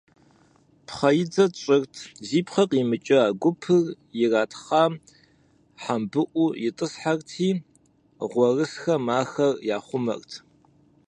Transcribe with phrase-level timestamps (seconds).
[0.87, 1.93] Пхъэидзэ тщӀырт,
[2.27, 3.83] зи пхъэ къимыкӀа гупыр
[4.23, 4.93] иратхъам
[5.81, 7.49] хьэмбыӀуу итӏысхьэрти,
[8.31, 10.31] гъуэрысхэм ахэр яхъумэрт.